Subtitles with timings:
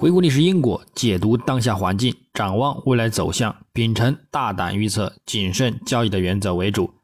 [0.00, 6.94] 回顾历史因果，解读当下环境，展望未来走向，秉承大胆预测、谨慎交易的原则为主。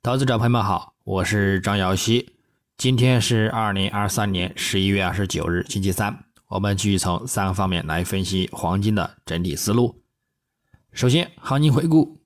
[0.00, 2.34] 投资者朋友们好，我是张瑶希。
[2.76, 6.24] 今天是二零二三年十一月二十九日，星期三。
[6.46, 10.04] 我们继续从三个方面来分析黄金的整体思路。
[10.92, 12.20] 首先，行情回顾：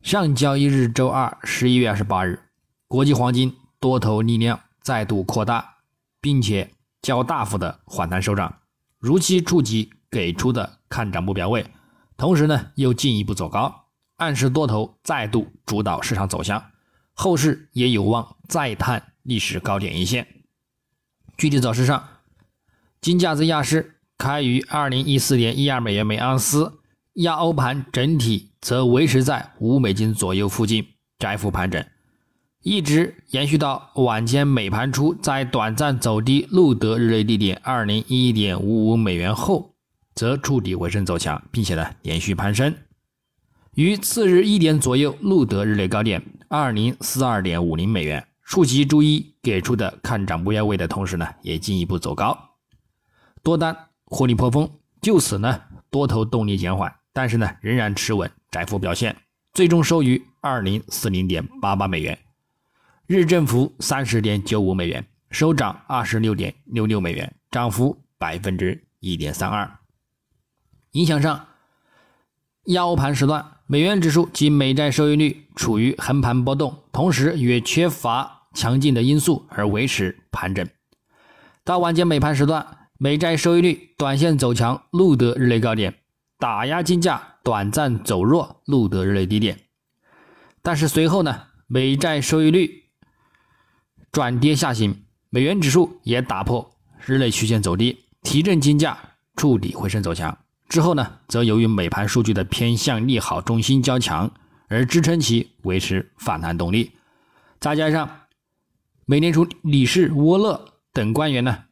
[0.00, 2.40] 上交易日周二，十一月二十八日，
[2.88, 5.74] 国际黄金多头力量再度扩大，
[6.18, 6.70] 并且
[7.02, 8.56] 较大幅的反弹收涨。
[9.00, 11.66] 如期触及给出的看涨目标位，
[12.18, 13.86] 同时呢又进一步走高，
[14.16, 16.62] 暗示多头再度主导市场走向，
[17.14, 20.26] 后市也有望再探历史高点一线。
[21.38, 22.08] 具体走势上，
[23.00, 26.80] 金价在亚市开于二零一四年一二美元每盎司，
[27.14, 30.86] 亚欧盘整体则维持在五美金左右附近
[31.18, 31.82] 窄幅盘整。
[32.62, 39.74] 一直延续到晚间美盘初，在短暂走低路德日内低点二零一一点五五美元后，
[40.14, 42.74] 则触底回升走强，并且呢连续攀升。
[43.74, 52.36] 于次日一点左右，路德日内高点二零四二点五零美元，触及周一给出的看涨目标位的同时呢，也进一步走高，
[53.42, 54.70] 多单获利颇丰。
[55.00, 59.16] 就此呢，多头动力减缓，但是呢仍然持稳窄幅表现，
[59.54, 62.18] 最终收于二零四零点八八美元。
[63.12, 69.68] 日振幅三十点九五美元，收涨二十六点六六美元，涨幅百分之一点三二。
[70.92, 71.48] 影响上，
[72.66, 80.64] 亚欧盘时段，美元指数及美债收益率处于横盘波动，同时也缺乏强劲的因素而维持盘整。
[81.64, 82.64] 到晚间美盘时段，
[82.96, 85.96] 美债收益率短线走强，录得日内高点，
[86.38, 89.58] 打压金价短暂走弱，录得日内低点。
[90.62, 92.78] 但是随后呢，美债收益率
[94.12, 96.68] 转跌下行，美元指数也打破
[97.06, 98.98] 日内曲线走低，提振金价
[99.36, 100.36] 触底回升走强。
[100.68, 104.30] 之后呢，则由于美盘数据的偏向利好中心较强，
[104.68, 106.90] 而支撑其维持反弹动力。
[107.60, 108.08] 再加上
[109.04, 111.64] 美联储理事沃勒等官员呢，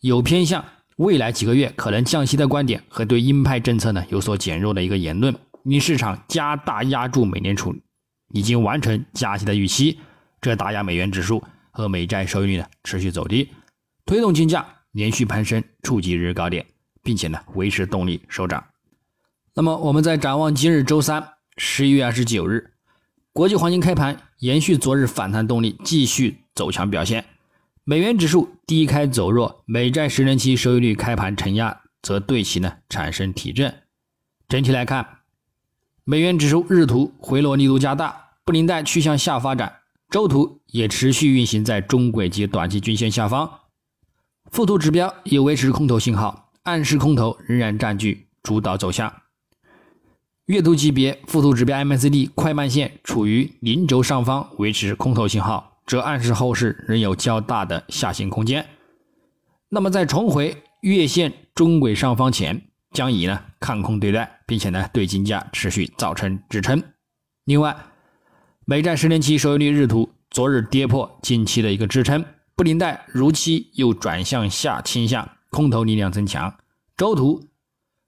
[0.00, 0.64] 有偏向
[0.96, 5.34] 未来几个月可能降息的观点和对鹰派政策呢有所减弱的一个言论，
[5.64, 7.74] 令市场加大压住美联储
[8.32, 9.98] 已经完成加息的预期。
[10.40, 13.50] 这打压美元指数和美债收益率呢持续走低，
[14.06, 16.66] 推动金价连续攀升，触及日高点，
[17.02, 18.64] 并且呢维持动力收涨。
[19.54, 22.72] 那么我们在展望今日周三十一月二十九日，
[23.32, 27.24] 国际黄金开盘延续昨日反弹动力，继续走强表现。
[27.84, 33.82] 美元指数低开走弱，美债十年期收益率开盘承压，则对其呢产生提振。
[34.48, 35.18] 整体来看，
[36.04, 39.79] 美元指数日图回落力度加大，布林带趋向下发展。
[40.10, 43.48] 周图也持续运行在中轨及短期均线下方，
[44.50, 49.12] 附图指标也维持空头信号，暗示空头仍然占据主导走向。
[50.46, 58.66] 月图级别附图指标 MACD 快慢线处于零轴上方，维持空头信号，则暗示后市仍有较大的下行空间。
[59.68, 62.60] 那么在重回月线中轨上方前，
[62.90, 66.82] 将以呢看空对待，并且呢对金价持续造成支撑。
[67.44, 67.76] 另外，
[68.70, 76.54] 美债十年期收益率日图昨日跌破近期的一个支撑，布林带如期又转向下倾向，空头力量增强。
[76.96, 77.48] 周图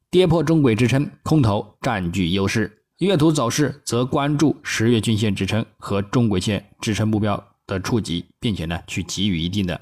[0.08, 2.84] 跌破中轨支撑，空头占据优势。
[2.98, 9.80] 月图走势则关注十月均线支撑和中轨线支撑目标的触及，并且呢去给予一定的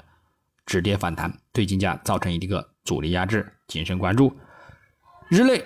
[0.65, 4.33] 止跌反弹，对金价造成一个阻力压制，谨慎关注。
[5.29, 5.63] 日内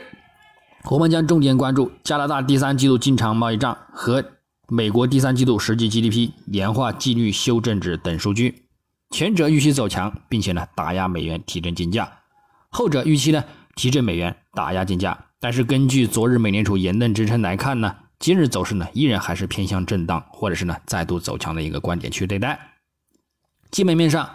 [0.91, 4.21] 我们将重点关注加拿大第三季度经常贸易账和。
[4.67, 8.63] 美国第三季度实际 GDP 年化季率修正值等数据，
[9.11, 12.05] 前者预期走强，并且呢打压美元提振金价；
[12.71, 13.43] 后者预期呢
[13.75, 15.25] 提振美元打压金价。
[15.39, 22.59] 但是根据昨日美联储言论支撑来看呢，今日走势呢依然还是偏向震荡，或者是呢再度走强的一个观点去对待。
[23.69, 24.27] 基本面上，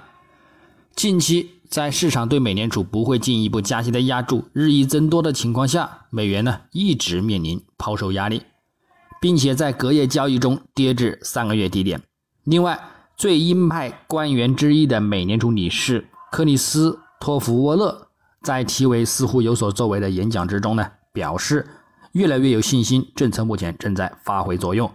[0.95, 8.43] 近期在市场对美联储不会进一步加息的压注日益增多的情况下，美元呢一直面临抛售压力。
[9.21, 12.01] 并且在隔夜交易中跌至三个月低点。
[12.45, 12.81] 另外，
[13.15, 18.09] 最鹰派官员之一的美联储理事克里斯托弗沃勒
[18.43, 21.69] 在题为“似乎有所作为”的演讲之中呢，表示
[22.13, 24.91] 越来越有信心，政策目前正在发挥作用，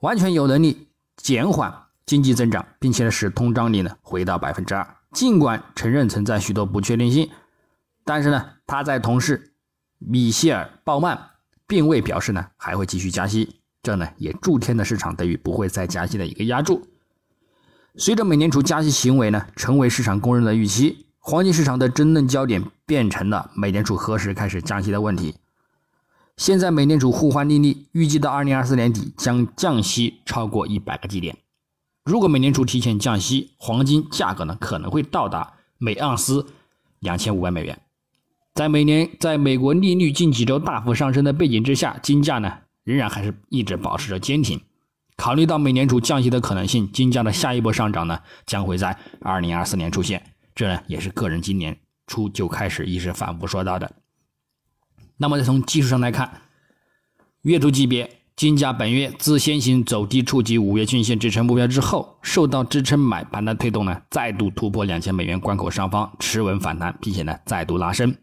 [0.00, 0.88] 完全有能力
[1.18, 1.72] 减缓
[2.06, 4.96] 经济增长，并且呢使通胀率呢回到百分之二。
[5.12, 7.30] 尽管承认存在许多不确定性，
[8.02, 9.52] 但是呢，他在同事
[9.98, 11.35] 米歇尔鲍曼。
[11.66, 16.86] 并未表示呢还会继续加息，这呢也助添了市场对于不会再加息的一个压注。
[17.96, 25.34] 随着美联储加息行为呢成为市场公认的预期，黄金市场的争论焦点变成了美联储何时开始降息的问题。
[26.36, 31.38] 现在美联储互换利率预计到二零二四年底将降息超过一百个基点。
[32.04, 36.46] 如果美联储提前降息，黄金价格呢可能会到达每盎司
[37.00, 37.80] 两千五百美元。
[38.56, 42.50] 在每年在美国利率近几周大幅上升的背景之下，金价呢
[42.84, 44.58] 仍然还是一直保持着坚挺。
[45.14, 50.22] 考虑到美联储降息的可能性，金价的下一波上涨呢将会在二零二四年出现。
[50.54, 53.92] 这呢也是个人今年初就开始一直反复说到的。
[55.18, 56.40] 那么再从技术上来看，
[57.42, 68.16] 月度级别金价本月自先行走低触及五月均线支撑目标之后，受到支撑买盘的推动呢，再度突破两千美元关口上方，持稳反弹，并且呢再度拉升。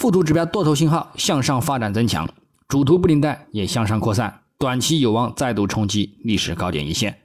[0.00, 2.26] 附图指标多头信号向上发展增强，
[2.68, 7.20] 主图布林带也向上扩散，短期有望再度冲击历史高点一线。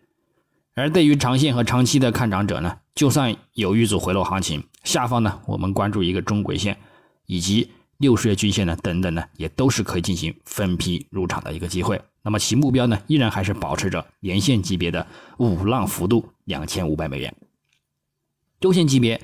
[0.73, 6.77] 而对于长线和长期的看涨者呢，就算有遇阻回落行情，下方呢我们关注一个中轨线
[7.27, 12.01] 以及六十月均线呢等等呢，也都是可以进行分批入场的一个机会。
[12.23, 15.07] 那么其目标呢，依然还是保持着年线级别的
[15.37, 17.33] 五浪幅度两千五百美元。
[18.59, 19.21] 周线级别，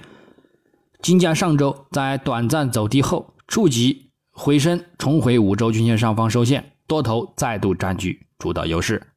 [1.01, 3.27] 金价上周在短暂走低后。
[3.51, 9.07] 触及回升，重回五周均线上方收线，多头再度占据主导优势。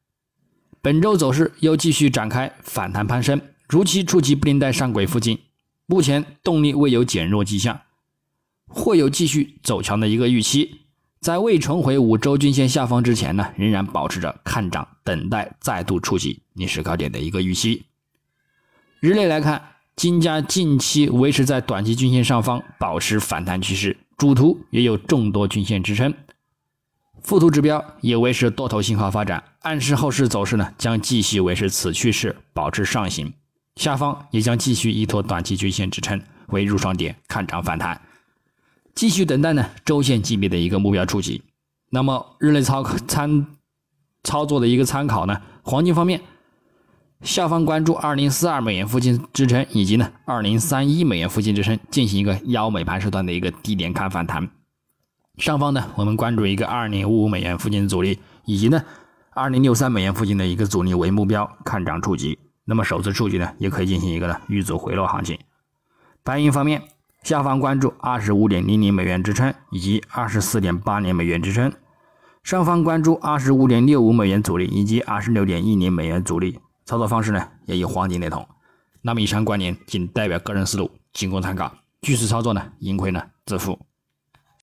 [0.81, 3.39] 本周走势又继续展开反弹攀升，
[3.69, 5.39] 如期触及布林带上轨附近，
[5.85, 7.79] 目前动力未有减弱迹象，
[8.67, 10.81] 或有继续走强的一个预期。
[11.21, 17.85] 在未重回五周均线下方之前呢，仍然保持着看涨，等待再度触及历史高点的一个预期。
[18.99, 23.95] 日内来看，金价近期维持在短期均线上方，保持反弹趋势。
[24.17, 26.13] 主图也有众多均线支撑，
[27.21, 33.33] 附图指标也维持多头信号发展，暗示后市走势呢将继续维持此趋势，保持上行。
[33.75, 38.01] 下方也将继续依托短期均线支撑为入场点，看涨反弹，
[38.93, 41.41] 继续等待呢周线级别的一个目标触及。
[41.89, 43.47] 那么日内操参
[44.23, 46.21] 操作的一个参考呢，黄金方面。
[47.25, 54.47] 下方关注二零四二美元附近支撑，以及呢二零三一美元附近支撑，进行一个腰美盘时段的一个低点看反弹。
[55.37, 58.83] 上方呢，我们关注一个二零五五美元附近阻力，以及呢
[59.31, 62.37] 二零六三美元附近的一个阻力为目标，看涨触及。
[62.63, 65.39] 那么首次触及呢，也可以进行一个呢遇阻回落行情。
[66.23, 66.83] 白银方面，
[67.23, 71.73] 下方关注二十五点零零美元支撑，以及二十四点八零美元支撑。
[72.43, 76.59] 上方关注二十五点六五美元阻力，以及二十六点一零美元阻力。
[76.85, 78.47] 操作方式呢，也与黄金类同。
[79.01, 81.75] 那么以上观点仅代表个人思路，仅供参考。
[82.01, 83.79] 据此操作呢，盈亏呢自负。